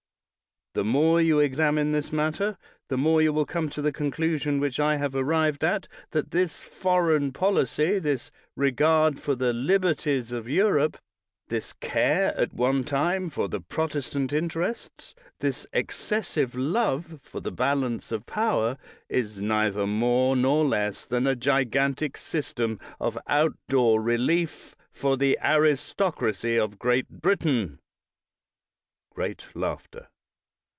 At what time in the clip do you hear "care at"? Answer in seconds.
11.73-12.53